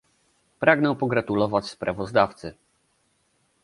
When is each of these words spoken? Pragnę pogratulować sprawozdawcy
Pragnę 0.59 0.95
pogratulować 0.95 1.67
sprawozdawcy 1.69 2.53